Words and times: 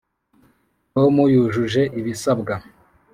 tom 0.93 1.13
yujuje 1.33 1.81
ibisabwa. 1.99 2.53